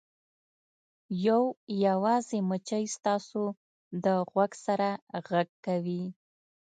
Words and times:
یو 1.25 1.41
یوازې 1.85 2.37
مچۍ 2.49 2.85
ستاسو 2.95 3.43
د 4.03 4.05
غوږ 4.29 4.51
سره 4.65 4.89
غږ 5.27 5.49
کوي 5.65 6.03